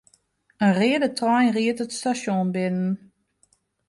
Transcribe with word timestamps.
In 0.65 0.71
reade 0.79 1.09
trein 1.19 1.51
ried 1.55 1.79
it 1.83 1.93
stasjon 1.97 2.47
binnen. 2.55 2.89